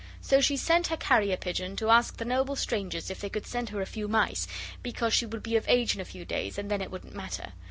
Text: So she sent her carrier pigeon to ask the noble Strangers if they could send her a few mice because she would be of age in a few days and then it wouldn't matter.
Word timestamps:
So 0.19 0.41
she 0.41 0.57
sent 0.57 0.87
her 0.87 0.97
carrier 0.97 1.37
pigeon 1.37 1.75
to 1.75 1.91
ask 1.91 2.17
the 2.17 2.25
noble 2.25 2.55
Strangers 2.55 3.11
if 3.11 3.21
they 3.21 3.29
could 3.29 3.45
send 3.45 3.69
her 3.69 3.81
a 3.81 3.85
few 3.85 4.07
mice 4.07 4.47
because 4.81 5.13
she 5.13 5.27
would 5.27 5.43
be 5.43 5.55
of 5.57 5.65
age 5.69 5.93
in 5.93 6.01
a 6.01 6.05
few 6.05 6.25
days 6.25 6.57
and 6.57 6.71
then 6.71 6.81
it 6.81 6.89
wouldn't 6.89 7.13
matter. 7.13 7.53